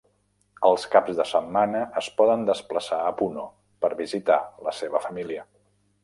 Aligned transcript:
Els 0.67 0.83
caps 0.93 1.17
de 1.17 1.25
setmana 1.31 1.81
es 2.01 2.07
poden 2.21 2.45
desplaçar 2.49 2.99
a 3.09 3.11
Puno 3.19 3.43
per 3.85 3.91
visitar 3.99 4.39
la 4.69 4.73
seva 4.79 5.03
família. 5.09 5.45